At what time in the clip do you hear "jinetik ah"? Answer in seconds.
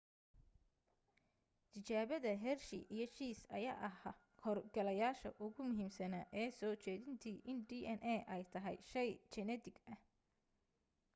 9.33-9.99